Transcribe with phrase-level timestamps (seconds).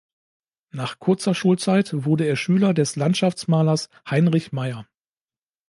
[0.71, 4.87] Nach kurzer Schulzeit wurde er Schüler des Landschaftsmalers Heinrich Meyer.